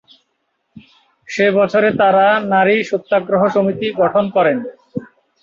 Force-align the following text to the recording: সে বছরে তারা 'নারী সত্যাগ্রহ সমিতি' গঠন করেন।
সে 1.29 1.45
বছরে 1.57 1.89
তারা 2.01 2.25
'নারী 2.41 2.75
সত্যাগ্রহ 2.89 3.41
সমিতি' 3.55 3.97
গঠন 4.01 4.25
করেন। 4.35 4.57